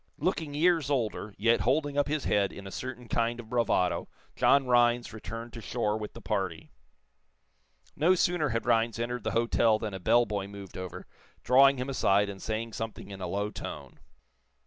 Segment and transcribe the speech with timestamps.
[0.17, 4.65] Looking years older, yet holding up his head in a certain kind of bravado, John
[4.65, 6.71] Rhinds returned to shore with the party.
[7.95, 11.05] No sooner had Rhinds entered the hotel than a bell boy moved over,
[11.43, 13.99] drawing him aside and saying something in a low tone.